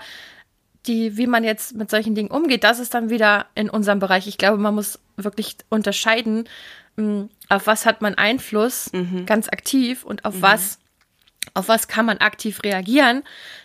[0.88, 4.28] die, wie man jetzt mit solchen Dingen umgeht, das ist dann wieder in unserem Bereich.
[4.28, 6.48] Ich glaube, man muss wirklich unterscheiden,
[6.98, 9.26] hm, auf was hat man Einfluss mhm.
[9.26, 10.42] ganz aktiv und auf mhm.
[10.42, 10.80] was
[11.54, 13.24] auf was kann man aktiv reagieren.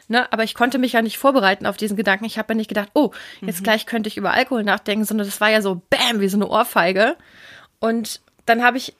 [0.08, 0.30] Ne?
[0.32, 2.24] Aber ich konnte mich ja nicht vorbereiten auf diesen Gedanken.
[2.24, 3.64] Ich habe ja nicht gedacht, oh, jetzt mhm.
[3.64, 6.48] gleich könnte ich über Alkohol nachdenken, sondern das war ja so Bäm, wie so eine
[6.48, 7.16] Ohrfeige.
[7.80, 8.94] Und dann habe ich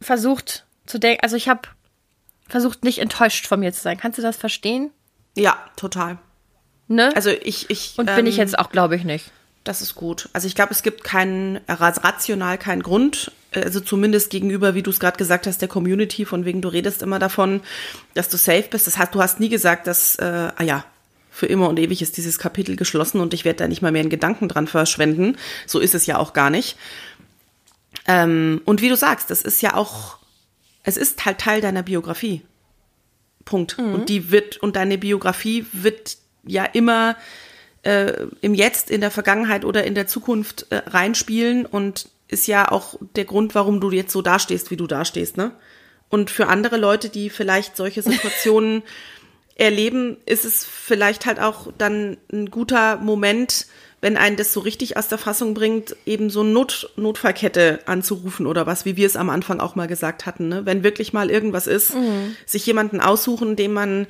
[0.00, 1.62] versucht zu denken, also ich habe
[2.48, 3.98] versucht, nicht enttäuscht von mir zu sein.
[3.98, 4.90] Kannst du das verstehen?
[5.36, 6.18] Ja, total.
[6.88, 7.12] Ne?
[7.14, 7.94] Also ich, ich.
[7.96, 9.30] Und bin ähm, ich jetzt auch, glaube ich, nicht.
[9.64, 10.28] Das ist gut.
[10.34, 15.00] Also ich glaube, es gibt keinen, rational keinen Grund, also zumindest gegenüber, wie du es
[15.00, 17.62] gerade gesagt hast, der Community, von wegen du redest immer davon,
[18.12, 18.86] dass du safe bist.
[18.86, 20.84] Das heißt, du hast nie gesagt, dass, äh, ah ja,
[21.30, 24.02] für immer und ewig ist dieses Kapitel geschlossen und ich werde da nicht mal mehr
[24.02, 25.36] einen Gedanken dran verschwenden.
[25.66, 26.76] So ist es ja auch gar nicht.
[28.06, 30.18] Ähm, und wie du sagst, das ist ja auch,
[30.82, 32.42] es ist halt Teil deiner Biografie.
[33.44, 33.78] Punkt.
[33.78, 33.94] Mhm.
[33.94, 37.16] Und die wird, und deine Biografie wird ja immer
[37.84, 42.70] äh, im Jetzt, in der Vergangenheit oder in der Zukunft äh, reinspielen und ist ja
[42.70, 45.52] auch der Grund, warum du jetzt so dastehst, wie du dastehst, ne?
[46.08, 48.82] Und für andere Leute, die vielleicht solche Situationen
[49.56, 53.66] erleben, ist es vielleicht halt auch dann ein guter Moment,
[54.00, 58.46] wenn einen das so richtig aus der Fassung bringt, eben so eine Not Notfallkette anzurufen
[58.46, 60.48] oder was, wie wir es am Anfang auch mal gesagt hatten.
[60.48, 60.66] Ne?
[60.66, 62.36] Wenn wirklich mal irgendwas ist, mhm.
[62.44, 64.06] sich jemanden aussuchen, dem man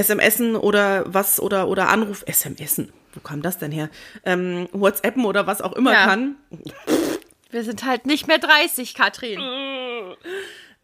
[0.00, 3.88] SMSen oder was oder oder Anruf, SMSen, wo kam das denn her?
[4.24, 6.06] Ähm, WhatsAppen oder was auch immer ja.
[6.06, 6.36] kann.
[7.50, 9.40] Wir sind halt nicht mehr 30, Katrin.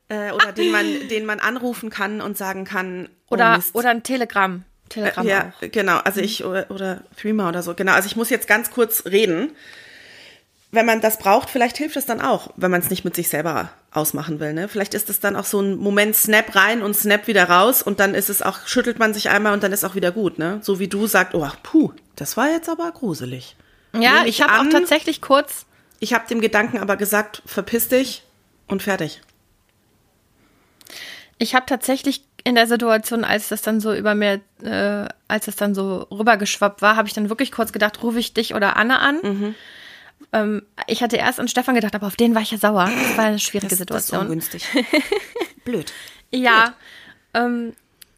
[0.09, 3.09] Äh, oder den man, den man anrufen kann und sagen kann.
[3.29, 3.75] Oh oder, Mist.
[3.75, 4.65] oder ein Telegramm.
[4.89, 5.71] Telegram äh, ja, auch.
[5.71, 5.99] genau.
[5.99, 6.27] Also mhm.
[6.27, 7.75] ich, oder, oder Threema oder so.
[7.75, 7.93] Genau.
[7.93, 9.53] Also ich muss jetzt ganz kurz reden.
[10.73, 13.29] Wenn man das braucht, vielleicht hilft es dann auch, wenn man es nicht mit sich
[13.29, 14.53] selber ausmachen will.
[14.53, 14.69] Ne?
[14.69, 17.99] Vielleicht ist es dann auch so ein Moment Snap rein und Snap wieder raus und
[17.99, 20.39] dann ist es auch, schüttelt man sich einmal und dann ist auch wieder gut.
[20.39, 20.61] Ne?
[20.63, 23.57] So wie du sagst, oh, puh, das war jetzt aber gruselig.
[23.93, 25.67] Ja, ich, ich habe auch tatsächlich kurz.
[25.99, 28.23] Ich habe dem Gedanken aber gesagt, verpiss dich
[28.69, 29.21] und fertig.
[31.39, 35.57] Ich habe tatsächlich in der Situation, als das dann so über mir, äh, als es
[35.57, 39.01] dann so rübergeschwappt war, habe ich dann wirklich kurz gedacht, rufe ich dich oder Anne
[39.01, 39.19] an.
[39.23, 39.55] Mhm.
[40.33, 42.87] Ähm, ich hatte erst an Stefan gedacht, aber auf den war ich ja sauer.
[42.87, 44.29] Das war eine schwierige das, Situation.
[44.29, 44.85] Das ist ungünstig.
[45.65, 45.93] Blöd.
[46.31, 46.75] Ja, Blöd.
[47.35, 47.73] Ähm,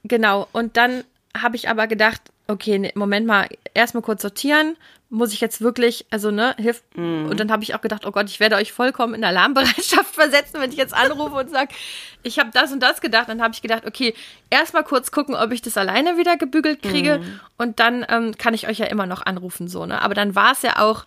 [0.04, 0.48] genau.
[0.52, 1.04] Und dann
[1.36, 4.76] habe ich aber gedacht, okay, nee, Moment mal, erstmal kurz sortieren.
[5.08, 6.84] Muss ich jetzt wirklich, also ne, hilft.
[6.96, 7.26] Mm.
[7.26, 10.58] Und dann habe ich auch gedacht, oh Gott, ich werde euch vollkommen in Alarmbereitschaft versetzen,
[10.58, 11.74] wenn ich jetzt anrufe und sage,
[12.22, 13.28] ich habe das und das gedacht.
[13.28, 14.14] Dann habe ich gedacht, okay,
[14.48, 17.18] erstmal kurz gucken, ob ich das alleine wieder gebügelt kriege.
[17.18, 17.40] Mm.
[17.58, 20.00] Und dann ähm, kann ich euch ja immer noch anrufen, so, ne?
[20.00, 21.04] Aber dann war es ja auch,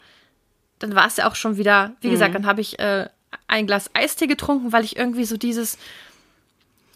[0.80, 2.12] dann war es ja auch schon wieder, wie mm.
[2.12, 3.08] gesagt, dann habe ich äh,
[3.48, 5.78] ein Glas Eistee getrunken, weil ich irgendwie so dieses,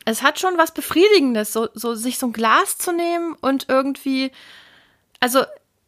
[0.05, 4.31] es hat schon was Befriedigendes, so, so sich so ein Glas zu nehmen und irgendwie,
[5.19, 5.39] also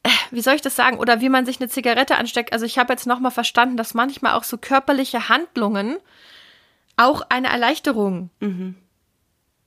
[0.03, 0.99] äh, wie soll ich das sagen?
[0.99, 2.53] Oder wie man sich eine Zigarette ansteckt.
[2.53, 5.97] Also ich habe jetzt nochmal verstanden, dass manchmal auch so körperliche Handlungen
[6.97, 8.75] auch eine Erleichterung mhm.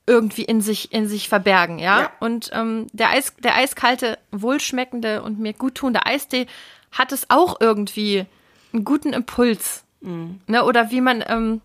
[0.05, 2.01] irgendwie in sich, in sich verbergen, ja.
[2.01, 2.11] ja.
[2.19, 6.47] Und ähm, der, Eis, der eiskalte, wohlschmeckende und mir guttunende Eistee
[6.95, 8.25] hat es auch irgendwie
[8.73, 9.83] einen guten Impuls.
[10.01, 10.39] Mhm.
[10.47, 10.63] Ne?
[10.63, 11.61] Oder wie man, ähm,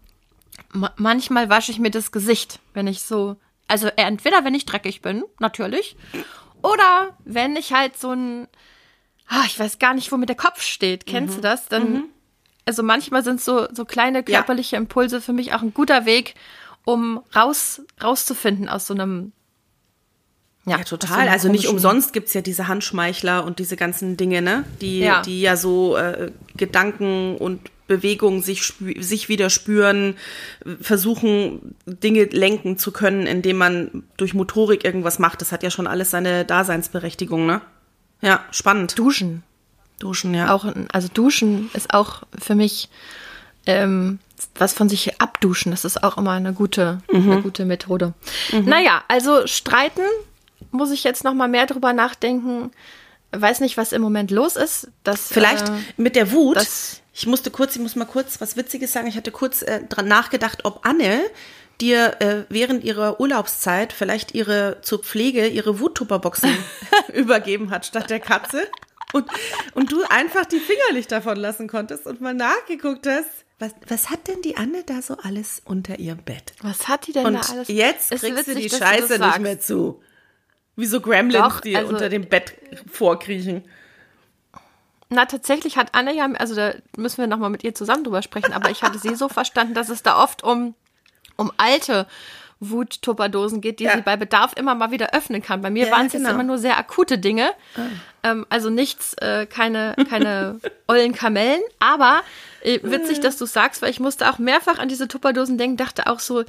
[0.97, 3.37] manchmal wasche ich mir das Gesicht, wenn ich so,
[3.69, 5.97] also entweder wenn ich dreckig bin, natürlich,
[6.63, 8.49] oder wenn ich halt so ein,
[9.29, 11.07] ah, ich weiß gar nicht, wo mir der Kopf steht.
[11.07, 11.37] Kennst mhm.
[11.37, 11.67] du das?
[11.67, 12.05] Dann, mhm.
[12.67, 14.77] also manchmal sind so so kleine körperliche.
[14.77, 16.35] Impulse für mich auch ein guter Weg,
[16.85, 19.33] um raus rauszufinden aus so einem
[20.67, 21.29] ja, ja, total.
[21.29, 24.65] Also nicht umsonst gibt's ja diese Handschmeichler und diese ganzen Dinge, ne?
[24.81, 30.17] Die ja, die ja so äh, Gedanken und Bewegungen sich, sich wieder spüren,
[30.81, 35.41] versuchen, Dinge lenken zu können, indem man durch Motorik irgendwas macht.
[35.41, 37.63] Das hat ja schon alles seine Daseinsberechtigung, ne?
[38.21, 38.97] Ja, spannend.
[38.99, 39.43] Duschen.
[39.99, 40.55] Duschen, ja.
[40.55, 42.91] Auch, also Duschen ist auch für mich
[43.67, 44.19] ähm,
[44.55, 45.73] was von sich abduschen.
[45.73, 47.31] Das ist auch immer eine gute, mhm.
[47.31, 48.15] eine gute Methode.
[48.53, 48.67] Mhm.
[48.67, 50.03] Naja, also streiten
[50.71, 52.71] muss ich jetzt noch mal mehr drüber nachdenken.
[53.33, 54.89] Weiß nicht, was im Moment los ist.
[55.05, 56.59] Das, Vielleicht äh, mit der Wut.
[57.13, 59.07] Ich musste kurz, ich muss mal kurz was Witziges sagen.
[59.07, 61.21] Ich hatte kurz äh, dran nachgedacht, ob Anne
[61.81, 66.51] dir äh, während ihrer Urlaubszeit vielleicht ihre zur Pflege ihre Wuttupperboxen
[67.15, 68.69] übergeben hat statt der Katze.
[69.13, 69.27] und,
[69.75, 73.29] und du einfach die Finger nicht davon lassen konntest und mal nachgeguckt hast.
[73.59, 76.55] Was, was hat denn die Anne da so alles unter ihrem Bett?
[76.63, 77.69] Was hat die denn Und da alles?
[77.69, 80.01] jetzt kriegst du witzig, die dass du Scheiße das nicht mehr zu.
[80.81, 82.55] Wie so Gremlins, Doch, die also- unter dem Bett
[82.91, 83.65] vorkriechen.
[85.13, 88.53] Na, tatsächlich hat Anne ja, also da müssen wir nochmal mit ihr zusammen drüber sprechen,
[88.53, 90.75] aber ich hatte sie so verstanden, dass es da oft um,
[91.37, 92.07] um alte
[92.61, 93.97] Wut-Tupperdosen geht, die Ja.
[93.97, 95.63] sie bei Bedarf immer mal wieder öffnen kann.
[95.63, 96.27] Bei mir Ja, waren es genau.
[96.29, 97.51] jetzt immer nur sehr akute Dinge.
[98.23, 101.63] Ähm, also nichts, äh, keine, keine ollen Kamellen.
[101.81, 102.21] Aber
[102.63, 106.07] äh, witzig, dass du sagst, weil ich musste auch mehrfach an diese Tupperdosen denken, dachte
[106.07, 106.45] auch so,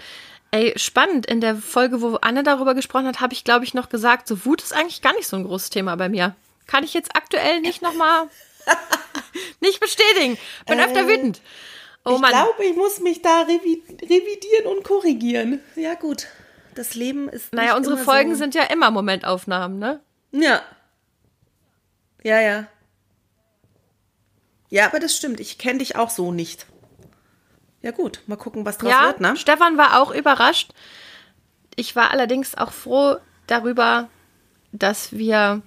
[0.51, 1.25] ey, spannend.
[1.25, 4.45] In der Folge, wo Anne darüber gesprochen hat, habe ich, glaube ich, noch gesagt, so
[4.45, 6.35] Wut ist eigentlich gar nicht so ein großes Thema bei mir.
[6.67, 8.29] Kann ich jetzt aktuell nicht nochmal
[9.59, 10.37] nicht bestätigen.
[10.67, 11.41] Bin öfter wütend.
[12.03, 15.59] Oh ich glaube, ich muss mich da revi revidieren und korrigieren.
[15.75, 16.27] Ja, gut.
[16.73, 17.53] Das Leben ist.
[17.53, 18.37] naja, unsere Folgen so.
[18.37, 19.99] sind ja immer Momentaufnahmen, ne?
[20.31, 20.61] Ja.
[22.23, 22.67] Ja, ja.
[24.69, 25.39] Ja, aber das stimmt.
[25.39, 26.65] Ich kenne dich auch so nicht.
[27.81, 28.21] Ja, gut.
[28.27, 29.35] Mal gucken, was draus ja, wird, ne?
[29.35, 30.71] Stefan war auch überrascht.
[31.75, 33.17] Ich war allerdings auch froh
[33.47, 34.09] darüber,
[34.71, 35.61] dass wir.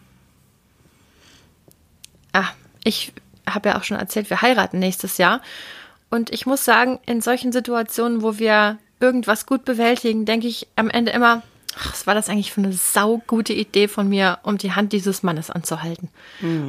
[2.33, 2.51] Ah,
[2.85, 3.13] ich
[3.49, 5.41] habe ja auch schon erzählt, wir heiraten nächstes Jahr.
[6.11, 10.91] Und ich muss sagen, in solchen Situationen, wo wir irgendwas gut bewältigen, denke ich am
[10.91, 11.43] Ende immer,
[11.79, 15.23] ach, was war das eigentlich für eine saugute Idee von mir, um die Hand dieses
[15.23, 16.09] Mannes anzuhalten.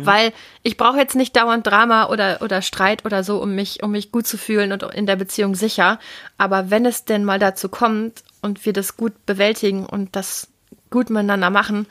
[0.06, 3.91] Weil ich brauche jetzt nicht dauernd Drama oder, oder Streit oder so, um mich, um
[3.91, 6.00] mich gut zu fühlen und in der Beziehung sicher.
[6.38, 10.48] Aber wenn es denn mal dazu kommt und wir das gut bewältigen und das
[10.89, 11.88] gut miteinander machen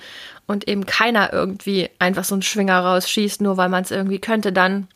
[0.46, 4.52] und eben keiner irgendwie einfach so einen Schwinger rausschießt, nur weil man es irgendwie könnte,
[4.52, 4.88] dann,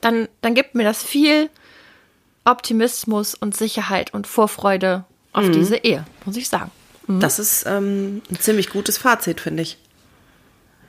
[0.00, 1.50] dann, dann gibt mir das viel
[2.44, 6.70] Optimismus und Sicherheit und Vorfreude auf diese Ehe, muss ich sagen.
[7.06, 9.78] Das ist ähm, ein ziemlich gutes Fazit, finde ich.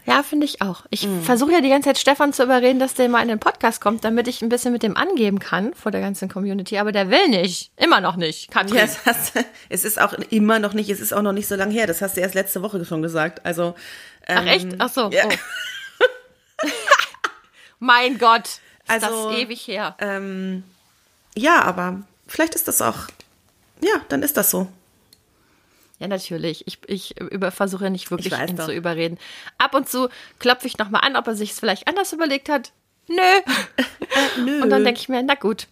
[0.06, 0.86] Ja, finde ich auch.
[0.91, 3.82] Ich versuche ja die ganze Zeit Stefan zu überreden, dass der mal in den Podcast
[3.82, 6.78] kommt, damit ich ein bisschen mit dem angeben kann vor der ganzen Community.
[6.78, 7.71] Aber der will nicht.
[7.75, 8.51] Immer noch nicht.
[8.51, 8.78] Katrin.
[8.78, 9.34] Ja, es, hast,
[9.67, 11.88] es ist auch immer noch nicht, es ist auch noch nicht so lange her.
[11.88, 13.43] Das hast du erst letzte Woche schon gesagt.
[13.45, 13.73] Also.
[14.28, 14.67] Ähm, Ach echt?
[14.78, 15.10] Ach so.
[15.10, 15.23] ja.
[15.28, 16.67] Oh.
[17.80, 18.45] mein Gott.
[18.45, 19.95] Ist Also, das ewig her.
[19.97, 20.63] Ähm,
[21.36, 23.08] ja, aber vielleicht ist das auch.
[23.82, 24.67] Ja, dann ist das so.
[26.00, 26.68] Ja, natürlich.
[26.68, 28.66] Ich, ich über, versuche nicht wirklich ihn doch.
[28.66, 29.18] zu überreden.
[29.58, 32.72] Ab und zu klopfe ich nochmal an, ob er sich es vielleicht anders überlegt hat.
[33.08, 33.16] Nö.
[34.46, 34.64] Nö.
[34.64, 35.68] Und dann denke ich mir, na gut,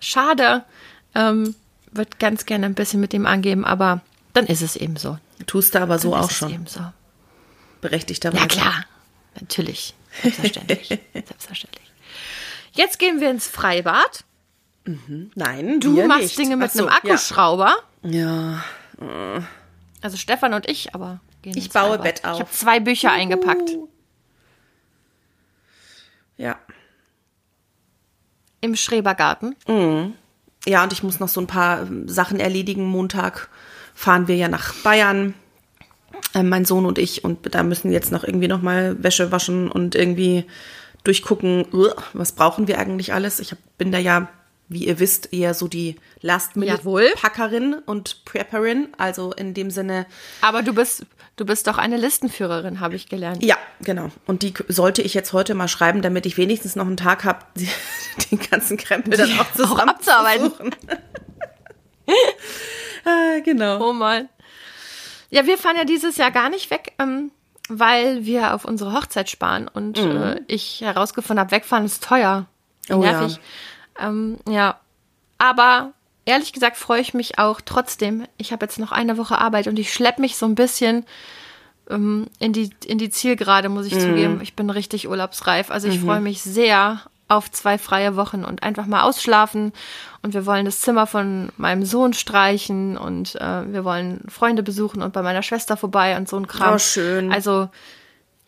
[0.00, 0.64] schade.
[1.14, 1.54] Ähm,
[1.90, 4.00] Würde ganz gerne ein bisschen mit ihm angeben, aber
[4.34, 5.18] dann ist es eben so.
[5.46, 6.52] Tust du aber so Dann auch ist es schon.
[6.52, 6.80] Eben so.
[7.80, 8.42] Berechtigterweise.
[8.42, 8.84] Ja, klar.
[9.40, 9.94] Natürlich.
[10.22, 10.88] Selbstverständlich.
[11.12, 11.92] Selbstverständlich.
[12.72, 14.24] Jetzt gehen wir ins Freibad.
[14.84, 16.38] Nein, Du machst nicht.
[16.38, 17.74] Dinge mit so, einem Akkuschrauber.
[18.02, 18.64] Ja.
[20.02, 21.98] Also Stefan und ich, aber gehen Ich baue.
[21.98, 22.34] Bett auf.
[22.34, 23.70] Ich habe zwei Bücher eingepackt.
[26.36, 26.58] ja.
[28.60, 29.56] Im Schrebergarten.
[30.66, 32.84] Ja, und ich muss noch so ein paar ähm, Sachen erledigen.
[32.84, 33.48] Montag
[33.94, 35.34] fahren wir ja nach Bayern,
[36.34, 37.24] äh, mein Sohn und ich.
[37.24, 40.46] Und da müssen jetzt noch irgendwie noch mal Wäsche waschen und irgendwie
[41.02, 41.66] durchgucken,
[42.12, 43.40] was brauchen wir eigentlich alles.
[43.40, 44.28] Ich hab, bin da ja,
[44.72, 45.96] wie ihr wisst, eher so die.
[46.24, 48.88] Last-Minute-Packerin und Prepperin.
[48.96, 50.06] Also in dem Sinne,
[50.40, 51.04] Aber du bist,
[51.36, 53.42] du bist doch eine Listenführerin, habe ich gelernt.
[53.44, 54.10] ja, genau.
[54.26, 57.40] Und die sollte ich jetzt heute mal schreiben, damit ich wenigstens noch einen Tag habe,
[58.30, 60.52] den ganzen Krempel dann auch zusammen abzuarbeiten.
[63.04, 63.88] Ah, genau.
[63.88, 64.28] Oh Mann.
[65.30, 67.30] Ja, wir fahren ja dieses Jahr gar nicht weg, ähm,
[67.68, 72.46] weil wir auf unsere Hochzeit sparen und äh, ich herausgefunden habe, wegfahren ist teuer.
[72.88, 72.94] Mhm.
[72.94, 73.32] Oh nervig.
[73.34, 73.40] Ja.
[74.02, 74.78] Ähm, ja.
[75.38, 75.92] Aber
[76.24, 78.26] ehrlich gesagt freue ich mich auch trotzdem.
[78.36, 81.04] Ich habe jetzt noch eine Woche Arbeit und ich schleppe mich so ein bisschen
[81.90, 83.92] ähm, in, die, in die Zielgerade, muss Mhm.
[83.96, 84.40] ich zugeben.
[84.42, 85.70] Ich bin richtig urlaubsreif.
[85.70, 89.72] Also ich freue mich sehr auf zwei freie Wochen und einfach mal ausschlafen.
[90.20, 95.00] Und wir wollen das Zimmer von meinem Sohn streichen und äh, wir wollen Freunde besuchen
[95.02, 96.74] und bei meiner Schwester vorbei und so ein Kram.
[96.74, 97.32] Oh, schön.
[97.32, 97.68] Also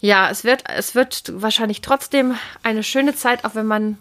[0.01, 3.97] ja, es wird, es wird wahrscheinlich trotzdem eine schöne Zeit, auch wenn man,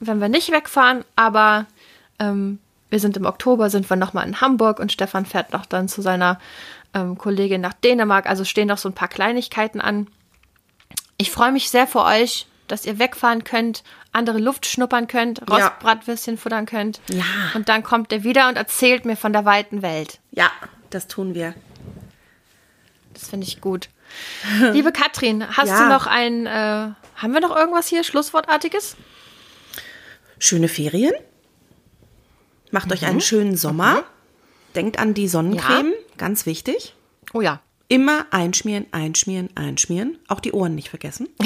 [0.00, 1.66] wenn wir nicht wegfahren, aber
[2.18, 2.58] ähm,
[2.90, 6.02] wir sind im Oktober, sind wir nochmal in Hamburg und Stefan fährt noch dann zu
[6.02, 6.38] seiner
[6.94, 8.26] ähm, Kollegin nach Dänemark.
[8.28, 10.06] Also stehen noch so ein paar Kleinigkeiten an.
[11.16, 15.54] Ich freue mich sehr für euch, dass ihr wegfahren könnt, andere Luft schnuppern könnt, Ja.
[15.68, 17.00] Rostbratwürstchen futtern könnt.
[17.10, 17.24] Ja.
[17.54, 20.18] Und dann kommt ihr wieder und erzählt mir von der weiten Welt.
[20.30, 20.50] Ja,
[20.90, 21.54] das tun wir.
[23.12, 23.88] Das finde ich gut.
[24.72, 25.84] Liebe Katrin, hast Ja.
[25.84, 26.50] du noch ein, äh,
[27.16, 28.96] haben wir noch irgendwas hier Schlusswortartiges?
[30.38, 31.12] Schöne Ferien.
[32.70, 33.08] Macht euch Mhm.
[33.08, 34.04] einen schönen Sommer.
[34.74, 36.94] Denkt an die Sonnencreme, ganz wichtig.
[37.32, 37.60] Oh ja.
[37.88, 40.18] Immer einschmieren, einschmieren, einschmieren.
[40.28, 41.28] Auch die Ohren nicht vergessen.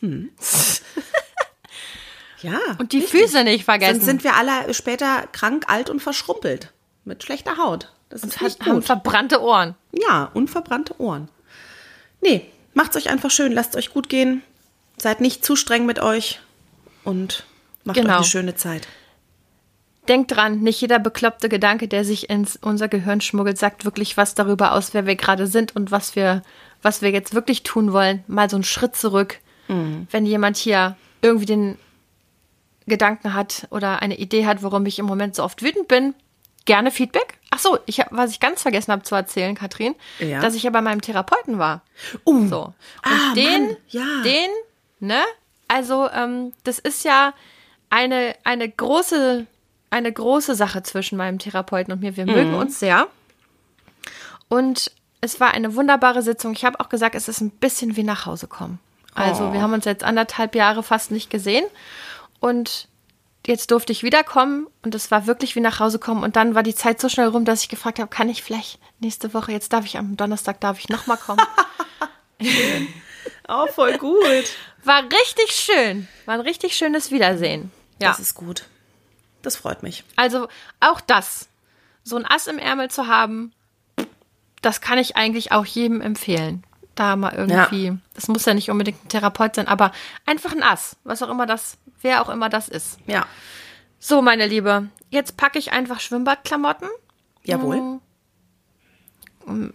[2.42, 2.58] Ja.
[2.78, 3.20] Und die richtig.
[3.20, 3.94] Füße nicht vergessen.
[3.94, 6.72] Sonst sind wir alle später krank, alt und verschrumpelt.
[7.04, 7.92] Mit schlechter Haut.
[8.08, 9.76] Das ist Hat, nicht haben verbrannte Ohren.
[9.92, 11.28] Ja, unverbrannte Ohren.
[12.20, 14.42] Nee, macht's euch einfach schön, lasst euch gut gehen.
[14.98, 16.40] Seid nicht zu streng mit euch
[17.04, 17.44] und
[17.84, 18.16] macht Genau.
[18.16, 18.86] eine schöne Zeit.
[20.08, 24.34] Denkt dran, nicht jeder bekloppte Gedanke, der sich ins unser Gehirn schmuggelt, sagt wirklich was
[24.34, 26.42] darüber aus, wer wir gerade sind und was wir,
[26.82, 28.24] was wir jetzt wirklich tun wollen.
[28.26, 29.38] Mal so einen Schritt zurück.
[29.68, 31.78] Wenn jemand hier irgendwie den
[32.86, 36.14] Gedanken hat oder eine Idee hat, warum ich im Moment so oft wütend bin,
[36.64, 37.38] gerne Feedback.
[37.50, 40.40] Ach so, ich hab, was ich ganz vergessen habe zu erzählen, Katrin, Ja.
[40.40, 41.82] dass ich ja bei meinem Therapeuten war.
[42.26, 42.62] Uh, So.
[42.64, 44.22] Und Ah, den, Mann, ja.
[44.24, 44.50] den,
[45.00, 45.22] ne?
[45.68, 47.32] Also, ähm, das ist ja
[47.92, 49.46] eine, eine große,
[49.90, 52.16] eine große Sache zwischen meinem Therapeuten und mir.
[52.16, 52.32] Wir Mhm.
[52.32, 53.06] mögen uns sehr.
[54.48, 56.52] Und es war eine wunderbare Sitzung.
[56.54, 58.78] Ich habe auch gesagt, es ist ein bisschen wie nach Hause kommen.
[59.14, 59.52] Also, Oh.
[59.52, 61.64] wir haben uns jetzt anderthalb Jahre fast nicht gesehen.
[62.40, 62.88] Und
[63.46, 66.24] jetzt durfte ich wiederkommen und es war wirklich wie nach Hause kommen.
[66.24, 68.78] Und dann war die Zeit so schnell rum, dass ich gefragt habe, kann ich vielleicht
[69.00, 71.42] nächste Woche, jetzt darf ich am Donnerstag, darf ich nochmal kommen.
[73.48, 74.44] Oh, voll gut.
[74.84, 76.08] War richtig schön.
[76.26, 77.70] War ein richtig schönes Wiedersehen.
[78.02, 78.10] Ja.
[78.10, 78.66] Das ist gut.
[79.42, 80.04] Das freut mich.
[80.16, 80.48] Also
[80.80, 81.48] auch das,
[82.04, 83.52] so ein Ass im Ärmel zu haben,
[84.60, 86.64] das kann ich eigentlich auch jedem empfehlen.
[86.94, 89.92] Da mal irgendwie, das muss ja nicht unbedingt ein Therapeut sein, aber
[90.26, 92.98] einfach ein Ass, was auch immer das, wer auch immer das ist.
[93.06, 93.26] Ja.
[93.98, 96.88] So, meine Liebe, jetzt packe ich einfach Schwimmbadklamotten,
[97.44, 98.00] Jawohl.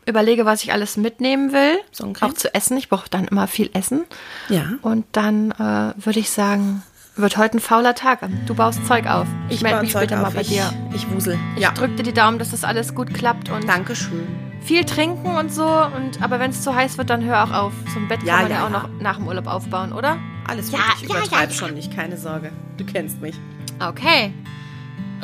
[0.05, 2.31] überlege, was ich alles mitnehmen will, Sonnencreme?
[2.31, 2.77] auch zu essen.
[2.77, 4.05] Ich brauche dann immer viel Essen.
[4.49, 4.73] Ja.
[4.83, 6.83] Und dann äh, würde ich sagen,
[7.19, 8.19] wird heute ein fauler Tag.
[8.45, 9.27] Du baust Zeug auf.
[9.49, 10.33] Ich, melde baue mich Zeug später mal auf.
[10.35, 10.71] bei ich, dir.
[10.93, 11.37] Ich wusel.
[11.55, 11.71] Ich Ja.
[11.71, 14.27] drück dir die Daumen, dass das alles gut klappt und Dankeschön.
[14.61, 15.65] viel trinken und so.
[15.65, 17.73] Und aber wenn es zu heiß wird, dann hör auch auf.
[17.93, 20.17] So ein Bett Ja, kann man ja, ja, auch noch nach dem Urlaub aufbauen, oder?
[20.47, 20.85] Alles Ja, gut.
[21.03, 22.51] Ich ja, ja, übertreib schon nicht, keine Sorge.
[22.77, 23.35] Du kennst mich.
[23.79, 24.33] Okay.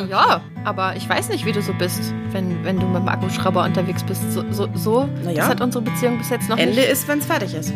[0.09, 3.63] Ja, aber ich weiß nicht, wie du so bist, wenn, wenn du mit dem Akkuschrauber
[3.63, 4.31] unterwegs bist.
[4.31, 5.07] So, so, so.
[5.35, 6.89] Das hat unsere Beziehung bis jetzt noch Ende nicht.
[6.89, 7.71] ist, wenn es fertig ist.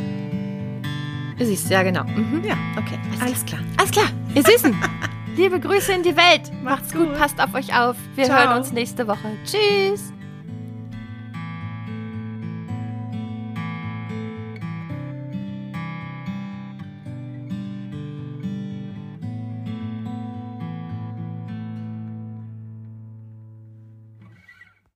[1.38, 2.04] Du siehst, ja genau.
[2.04, 2.44] Mhm.
[2.44, 2.56] Ja.
[2.78, 3.62] Okay, alles, klar.
[3.78, 4.08] alles klar.
[4.34, 4.76] Ihr Süßen.
[5.36, 6.52] Liebe Grüße in die Welt.
[6.64, 7.18] Macht's gut, gut.
[7.20, 7.96] passt auf euch auf.
[8.16, 8.40] Wir Ciao.
[8.40, 9.38] hören uns nächste Woche.
[9.46, 10.12] Tschüss.